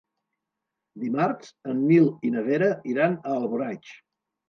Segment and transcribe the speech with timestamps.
[1.03, 3.97] Dimarts en Nil i na Vera iran a Alboraig.